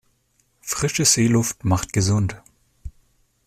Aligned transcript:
Frische 0.61 1.05
Seeluft 1.05 1.63
macht 1.63 1.93
gesund. 1.93 2.41